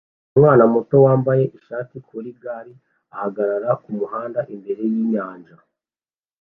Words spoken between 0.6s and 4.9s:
muto wambaye t-shirt kuri gare ahagarara kumuhanda imbere